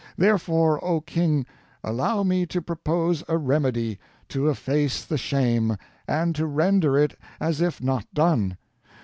Therefore 0.17 0.83
oh 0.83 1.01
King! 1.01 1.45
allow 1.83 2.23
me 2.23 2.47
to 2.47 2.59
propose 2.59 3.23
a 3.27 3.37
remedy, 3.37 3.99
to 4.29 4.49
efface 4.49 5.05
the 5.05 5.15
shame, 5.15 5.77
and 6.07 6.33
to 6.33 6.47
render 6.47 6.97
it 6.97 7.19
as 7.39 7.61
if 7.61 7.83
not 7.83 8.11
done. 8.11 8.57